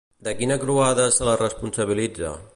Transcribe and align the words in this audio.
De 0.27 0.31
quina 0.39 0.57
croada 0.63 1.05
se 1.19 1.29
la 1.31 1.37
responsabilitza? 1.43 2.35